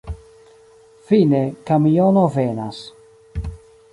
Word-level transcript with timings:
Fine, 1.09 1.41
kamiono 1.69 2.25
venas. 2.37 2.79